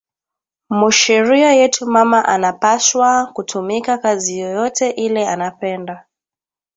[0.77, 6.05] Mu sheria yetu mama anapashwa kutumika kazi yoyote ile anapenda